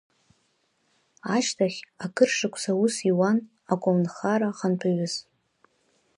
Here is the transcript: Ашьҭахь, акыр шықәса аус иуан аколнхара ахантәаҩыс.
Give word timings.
Ашьҭахь, 1.35 1.79
акыр 2.03 2.29
шықәса 2.37 2.71
аус 2.75 2.95
иуан 3.09 3.37
аколнхара 3.73 4.47
ахантәаҩыс. 4.51 5.15